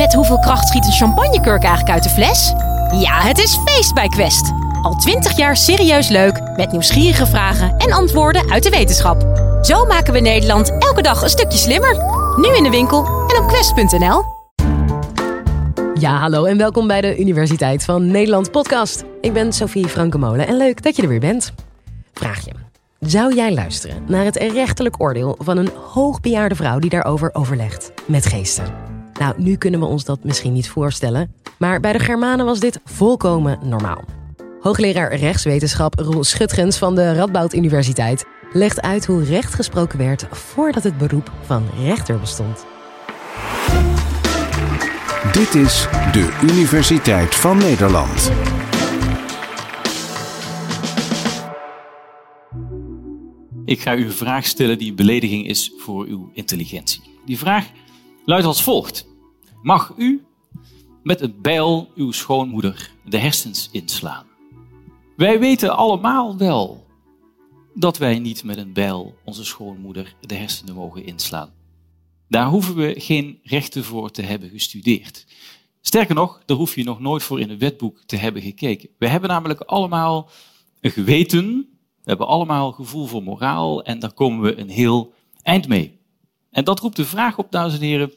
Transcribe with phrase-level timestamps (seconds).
[0.00, 2.52] Met hoeveel kracht schiet een champagnekurk eigenlijk uit de fles?
[3.00, 4.52] Ja, het is feest bij Quest.
[4.82, 9.22] Al twintig jaar serieus leuk, met nieuwsgierige vragen en antwoorden uit de wetenschap.
[9.62, 11.96] Zo maken we Nederland elke dag een stukje slimmer.
[12.36, 14.22] Nu in de winkel en op quest.nl.
[15.94, 19.04] Ja, hallo en welkom bij de Universiteit van Nederland podcast.
[19.20, 21.52] Ik ben Sophie Frankemolen en leuk dat je er weer bent.
[22.12, 22.52] Vraag je,
[23.00, 28.26] zou jij luisteren naar het rechterlijk oordeel van een hoogbejaarde vrouw die daarover overlegt met
[28.26, 28.89] geesten?
[29.20, 32.80] Nou, nu kunnen we ons dat misschien niet voorstellen, maar bij de Germanen was dit
[32.84, 34.04] volkomen normaal.
[34.60, 40.82] Hoogleraar rechtswetenschap Roel Schutgens van de Radboud Universiteit legt uit hoe recht gesproken werd voordat
[40.82, 42.66] het beroep van rechter bestond.
[45.32, 48.32] Dit is de Universiteit van Nederland.
[53.64, 57.02] Ik ga u een vraag stellen die een belediging is voor uw intelligentie.
[57.24, 57.66] Die vraag
[58.24, 59.08] luidt als volgt.
[59.62, 60.24] Mag u
[61.02, 64.26] met een bijl uw schoonmoeder de hersens inslaan?
[65.16, 66.86] Wij weten allemaal wel
[67.74, 71.50] dat wij niet met een bijl onze schoonmoeder de hersenen mogen inslaan.
[72.28, 75.26] Daar hoeven we geen rechten voor te hebben gestudeerd.
[75.80, 78.88] Sterker nog, daar hoef je nog nooit voor in een wetboek te hebben gekeken.
[78.98, 80.30] We hebben namelijk allemaal
[80.80, 81.68] een geweten,
[82.02, 85.98] we hebben allemaal gevoel voor moraal en daar komen we een heel eind mee.
[86.50, 88.12] En dat roept de vraag op, dames en heren,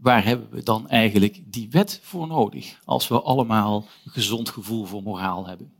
[0.00, 4.84] waar hebben we dan eigenlijk die wet voor nodig als we allemaal een gezond gevoel
[4.84, 5.72] voor moraal hebben?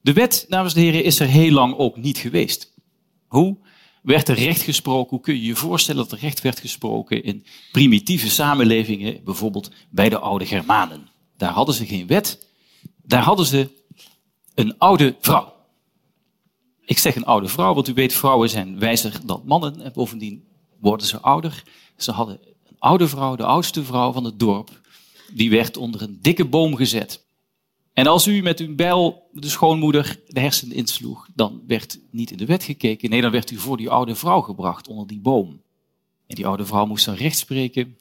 [0.00, 2.74] De wet, dames en heren, is er heel lang ook niet geweest.
[3.26, 3.56] Hoe
[4.02, 5.10] werd er recht gesproken?
[5.10, 10.08] Hoe kun je je voorstellen dat er recht werd gesproken in primitieve samenlevingen, bijvoorbeeld bij
[10.08, 11.08] de oude Germanen?
[11.36, 12.46] Daar hadden ze geen wet,
[13.02, 13.70] daar hadden ze
[14.54, 15.54] een oude vrouw.
[16.84, 20.44] Ik zeg een oude vrouw, want u weet, vrouwen zijn wijzer dan mannen en bovendien
[20.80, 21.62] worden ze ouder.
[21.96, 22.40] Ze hadden
[22.78, 24.80] oude vrouw, de oudste vrouw van het dorp,
[25.32, 27.26] die werd onder een dikke boom gezet.
[27.92, 32.36] En als u met uw bijl de schoonmoeder de hersenen insloeg, dan werd niet in
[32.36, 33.10] de wet gekeken.
[33.10, 35.62] Nee, dan werd u voor die oude vrouw gebracht onder die boom.
[36.26, 37.98] En die oude vrouw moest dan recht spreken.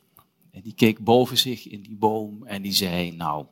[0.51, 3.45] En die keek boven zich in die boom en die zei, nou,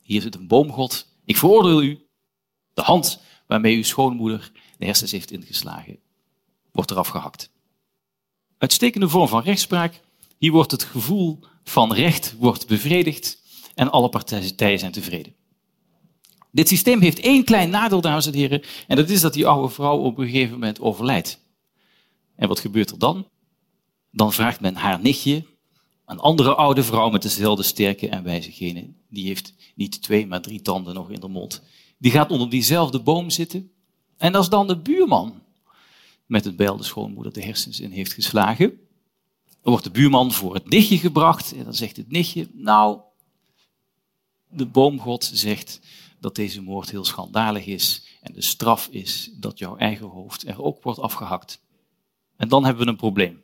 [0.00, 1.08] hier zit een boomgod.
[1.24, 2.06] Ik veroordeel u.
[2.74, 5.98] De hand waarmee uw schoonmoeder de hersens heeft ingeslagen,
[6.72, 7.50] wordt eraf gehakt.
[8.58, 10.00] Uitstekende vorm van rechtspraak
[10.40, 13.42] hier wordt het gevoel van recht wordt bevredigd
[13.74, 15.34] en alle partijen zijn tevreden.
[16.50, 19.68] Dit systeem heeft één klein nadeel, dames en heren, en dat is dat die oude
[19.68, 21.40] vrouw op een gegeven moment overlijdt.
[22.36, 23.28] En wat gebeurt er dan?
[24.10, 25.44] Dan vraagt men haar nichtje,
[26.06, 30.42] een andere oude vrouw met dezelfde sterke en wijze genen, die heeft niet twee, maar
[30.42, 31.62] drie tanden nog in de mond,
[31.98, 33.70] die gaat onder diezelfde boom zitten.
[34.16, 35.42] En als dan de buurman
[36.26, 38.80] met het bijl de schoonmoeder de hersens in heeft geslagen,
[39.62, 43.00] dan wordt de buurman voor het nichtje gebracht en dan zegt het nichtje, nou,
[44.48, 45.80] de boomgod zegt
[46.20, 50.62] dat deze moord heel schandalig is en de straf is dat jouw eigen hoofd er
[50.62, 51.60] ook wordt afgehakt.
[52.36, 53.42] En dan hebben we een probleem.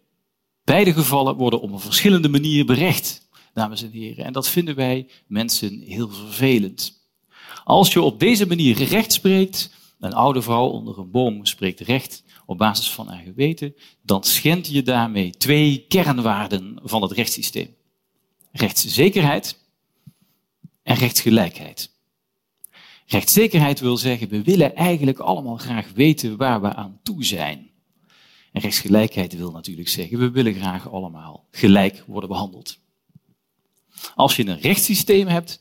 [0.65, 4.25] Beide gevallen worden op een verschillende manier berecht, dames en heren.
[4.25, 7.05] En dat vinden wij mensen heel vervelend.
[7.65, 12.25] Als je op deze manier recht spreekt, een oude vrouw onder een boom spreekt recht,
[12.47, 17.75] op basis van haar geweten, dan schend je daarmee twee kernwaarden van het rechtssysteem.
[18.53, 19.59] Rechtszekerheid
[20.83, 21.95] en rechtsgelijkheid.
[23.07, 27.71] Rechtszekerheid wil zeggen, we willen eigenlijk allemaal graag weten waar we aan toe zijn.
[28.53, 32.79] En rechtsgelijkheid wil natuurlijk zeggen, we willen graag allemaal gelijk worden behandeld.
[34.15, 35.61] Als je een rechtssysteem hebt,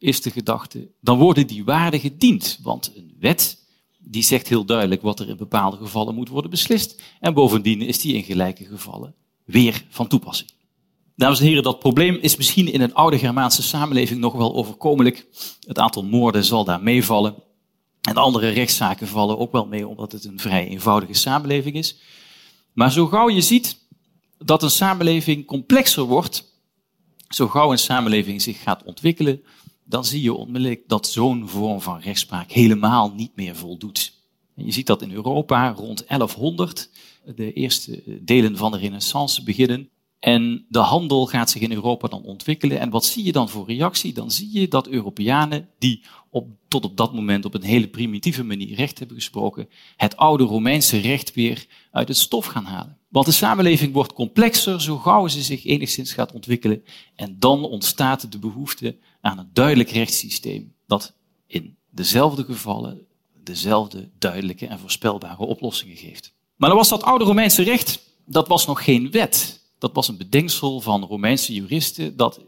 [0.00, 2.58] is de gedachte, dan worden die waarden gediend.
[2.62, 3.58] Want een wet
[3.98, 7.02] die zegt heel duidelijk wat er in bepaalde gevallen moet worden beslist.
[7.20, 10.50] En bovendien is die in gelijke gevallen weer van toepassing.
[11.16, 15.26] Dames en heren, dat probleem is misschien in een oude Germaanse samenleving nog wel overkomelijk.
[15.66, 17.34] Het aantal moorden zal daar meevallen.
[18.00, 21.96] En andere rechtszaken vallen ook wel mee, omdat het een vrij eenvoudige samenleving is.
[22.72, 23.78] Maar zo gauw je ziet
[24.38, 26.44] dat een samenleving complexer wordt,
[27.28, 29.42] zo gauw een samenleving zich gaat ontwikkelen,
[29.90, 34.12] dan zie je onmiddellijk dat zo'n vorm van rechtspraak helemaal niet meer voldoet.
[34.56, 36.90] En je ziet dat in Europa rond 1100
[37.34, 39.88] de eerste delen van de renaissance beginnen.
[40.18, 42.80] En de handel gaat zich in Europa dan ontwikkelen.
[42.80, 44.12] En wat zie je dan voor reactie?
[44.12, 48.44] Dan zie je dat Europeanen, die op, tot op dat moment op een hele primitieve
[48.44, 52.98] manier recht hebben gesproken, het oude Romeinse recht weer uit het stof gaan halen.
[53.08, 56.84] Want de samenleving wordt complexer zo gauw ze zich enigszins gaat ontwikkelen.
[57.14, 61.12] En dan ontstaat de behoefte aan een duidelijk rechtssysteem dat
[61.46, 63.06] in dezelfde gevallen
[63.44, 66.32] dezelfde duidelijke en voorspelbare oplossingen geeft.
[66.56, 69.60] Maar dan was dat oude Romeinse recht, dat was nog geen wet.
[69.78, 72.40] Dat was een bedenksel van Romeinse juristen dat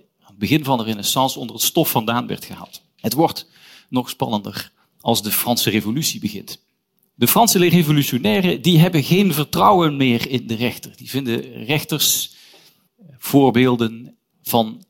[0.43, 2.83] begin van de renaissance onder het stof vandaan werd gehaald.
[2.97, 3.47] Het wordt
[3.89, 6.63] nog spannender als de Franse revolutie begint.
[7.15, 10.97] De Franse revolutionairen die hebben geen vertrouwen meer in de rechter.
[10.97, 12.35] Die vinden rechters
[13.19, 14.85] voorbeelden van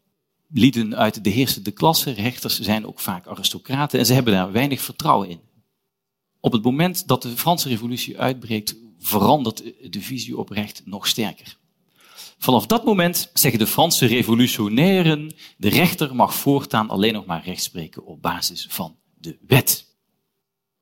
[0.52, 2.10] lieden uit de heersende klasse.
[2.10, 5.40] Rechters zijn ook vaak aristocraten en ze hebben daar weinig vertrouwen in.
[6.40, 9.62] Op het moment dat de Franse revolutie uitbreekt, verandert
[9.92, 11.56] de visie op recht nog sterker.
[12.38, 17.62] Vanaf dat moment zeggen de Franse revolutionairen, de rechter mag voortaan alleen nog maar recht
[17.62, 19.86] spreken op basis van de wet.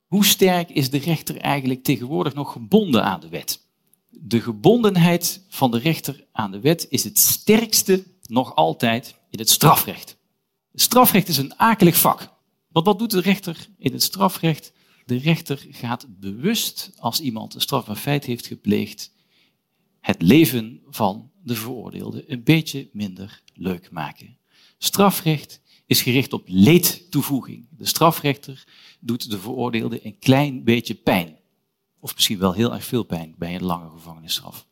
[0.07, 3.61] Hoe sterk is de rechter eigenlijk tegenwoordig nog gebonden aan de wet?
[4.09, 9.51] De gebondenheid van de rechter aan de wet is het sterkste nog altijd in het
[9.51, 10.17] strafrecht.
[10.73, 12.33] Het strafrecht is een akelig vak.
[12.69, 14.73] Want wat doet de rechter in het strafrecht?
[15.05, 19.13] De rechter gaat bewust, als iemand een strafbaar feit heeft gepleegd,
[20.01, 24.39] het leven van de veroordeelde een beetje minder leuk maken.
[24.79, 27.67] Strafrecht is gericht op leedtoevoeging.
[27.71, 28.65] De strafrechter
[29.01, 31.39] doet de veroordeelde een klein beetje pijn.
[32.01, 34.67] Of misschien wel heel erg veel pijn bij een lange gevangenisstraf.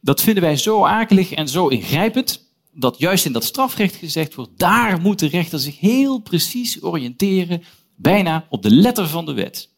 [0.00, 2.45] Dat vinden wij zo akelig en zo ingrijpend,
[2.78, 7.62] dat juist in dat strafrecht gezegd wordt, daar moet de rechter zich heel precies oriënteren,
[7.94, 9.74] bijna op de letter van de wet.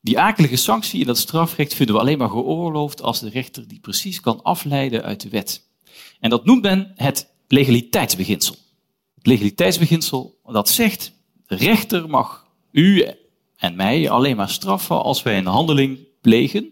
[0.00, 3.80] Die akelige sanctie in dat strafrecht vinden we alleen maar geoorloofd als de rechter die
[3.80, 5.68] precies kan afleiden uit de wet.
[6.20, 8.54] En dat noemt men het legaliteitsbeginsel.
[9.14, 11.12] Het legaliteitsbeginsel dat zegt,
[11.46, 13.06] de rechter mag u
[13.56, 16.68] en mij alleen maar straffen als wij een handeling plegen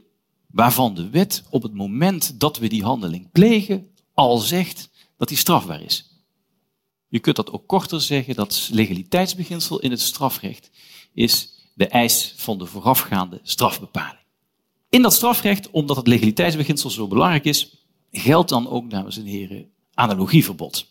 [0.46, 5.36] waarvan de wet op het moment dat we die handeling plegen al zegt dat die
[5.36, 6.12] strafbaar is.
[7.08, 10.70] Je kunt dat ook korter zeggen, dat legaliteitsbeginsel in het strafrecht
[11.12, 14.26] is de eis van de voorafgaande strafbepaling.
[14.88, 19.70] In dat strafrecht, omdat het legaliteitsbeginsel zo belangrijk is, geldt dan ook, dames en heren,
[19.94, 20.86] analogieverbod.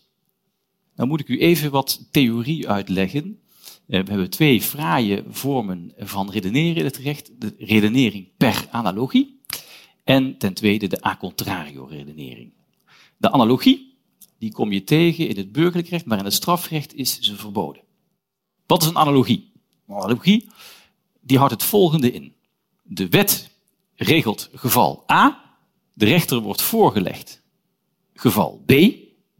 [0.94, 3.40] Nou moet ik u even wat theorie uitleggen.
[3.86, 7.30] Eh, we hebben twee fraaie vormen van redeneren in het recht.
[7.40, 9.40] De redenering per analogie
[10.04, 12.52] en ten tweede de a contrario redenering.
[13.16, 13.87] De analogie,
[14.38, 17.82] die kom je tegen in het burgerlijk recht, maar in het strafrecht is ze verboden.
[18.66, 19.52] Wat is een analogie?
[19.86, 20.50] Een analogie
[21.20, 22.34] die houdt het volgende in.
[22.82, 23.50] De wet
[23.94, 25.44] regelt geval A,
[25.92, 27.42] de rechter wordt voorgelegd
[28.18, 28.72] geval B,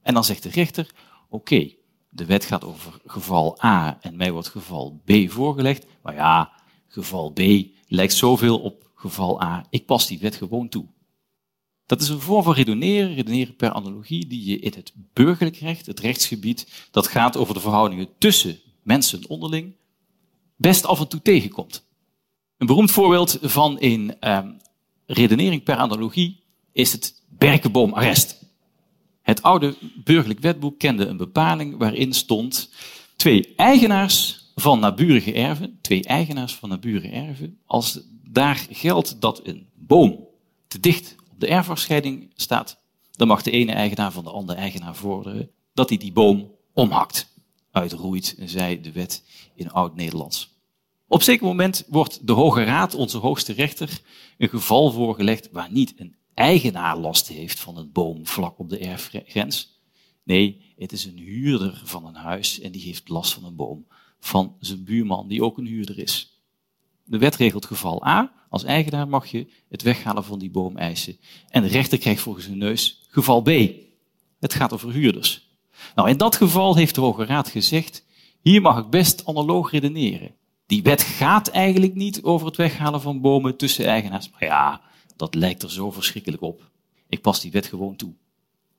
[0.02, 0.90] en dan zegt de rechter,
[1.28, 1.72] oké,
[2.08, 6.52] de wet gaat over geval A en mij wordt geval B voorgelegd, maar ja,
[6.86, 7.40] geval B
[7.86, 10.86] lijkt zoveel op geval A, ik pas die wet gewoon toe.
[11.88, 15.87] Dat is een vorm van redeneren, redeneren per analogie, die je in het burgerlijk recht,
[15.87, 19.75] het rechtsgebied, dat gaat over de verhoudingen tussen mensen onderling,
[20.56, 21.85] best af en toe tegenkomt.
[22.58, 24.56] Een beroemd voorbeeld van een um,
[25.06, 26.43] redenering per analogie
[26.73, 28.44] is het berkenboomarrest.
[29.23, 32.70] Het oude burgerlijk wetboek kende een bepaling waarin stond
[33.17, 39.67] twee eigenaars van naburige erven, twee eigenaars van naburige erven, als daar geldt dat een
[39.75, 40.26] boom
[40.67, 42.81] te dicht de erfafscheiding staat,
[43.11, 47.35] dan mag de ene eigenaar van de andere eigenaar vorderen dat hij die boom omhakt,
[47.70, 49.25] uitroeit, zei de wet
[49.55, 50.56] in oud-Nederlands.
[51.06, 54.00] Op zeker moment wordt de Hoge Raad, onze hoogste rechter,
[54.38, 58.79] een geval voorgelegd waar niet een eigenaar last heeft van een boom vlak op de
[58.79, 59.81] erfgrens.
[60.25, 63.86] Nee, het is een huurder van een huis en die heeft last van een boom
[64.20, 66.37] van zijn buurman, die ook een huurder is.
[67.08, 68.32] De wet regelt geval A.
[68.48, 71.17] Als eigenaar mag je het weghalen van die boom eisen.
[71.48, 73.50] En de rechter krijgt volgens zijn neus geval B.
[74.41, 75.48] Het gaat over huurders.
[75.94, 78.05] Nou, in dat geval heeft de Hoge Raad gezegd,
[78.43, 80.34] hier mag ik best analoog redeneren.
[80.67, 84.31] Die wet gaat eigenlijk niet over het weghalen van bomen tussen eigenaars.
[84.31, 84.81] Maar ja,
[85.17, 86.70] dat lijkt er zo verschrikkelijk op.
[87.08, 88.15] Ik pas die wet gewoon toe.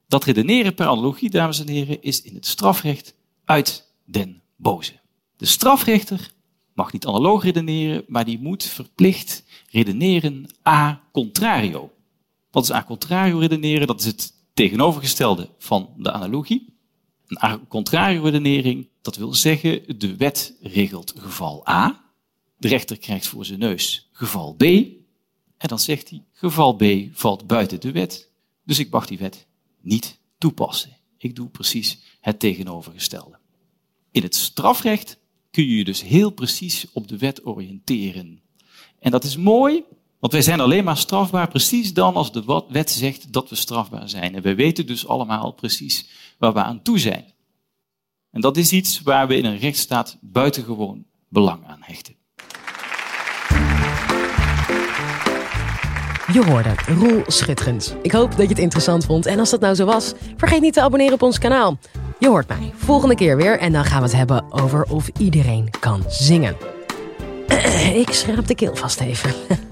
[0.08, 4.94] Dat redeneren per analogie, dames en heren, is in het strafrecht uit den boze.
[5.38, 6.32] De strafrechter
[6.80, 11.92] mag niet analoog redeneren, maar die moet verplicht redeneren a contrario.
[12.52, 13.88] Wat is a contrario redeneren?
[13.88, 16.74] Dat is het tegenovergestelde van de analogie.
[17.28, 22.04] Een a contrario redenering, dat wil zeggen, de wet regelt geval A,
[22.58, 27.48] de rechter krijgt voor zijn neus geval B, en dan zegt hij, geval B valt
[27.48, 28.32] buiten de wet,
[28.64, 29.48] dus ik mag die wet
[29.82, 30.98] niet toepassen.
[31.18, 33.38] Ik doe precies het tegenovergestelde.
[34.12, 35.18] In het strafrecht
[35.52, 38.42] kun je je dus heel precies op de wet oriënteren.
[39.00, 39.84] En dat is mooi,
[40.20, 44.10] want wij zijn alleen maar strafbaar precies dan als de wet zegt dat we strafbaar
[44.10, 44.36] zijn.
[44.36, 47.26] En wij weten dus allemaal precies waar we aan toe zijn.
[48.32, 52.18] En dat is iets waar we in een rechtsstaat buitengewoon belang aan hechten.
[56.34, 57.96] Je hoorde Roel Schitterend.
[58.02, 59.26] Ik hoop dat je het interessant vond.
[59.26, 61.78] En als dat nou zo was, vergeet niet te abonneren op ons kanaal.
[62.20, 65.70] Je hoort mij volgende keer weer en dan gaan we het hebben over of iedereen
[65.80, 66.56] kan zingen.
[68.04, 69.34] Ik schraap de keel vast even.